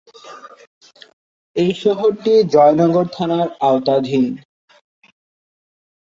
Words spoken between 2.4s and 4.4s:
জয়নগর থানার আওতাধীন।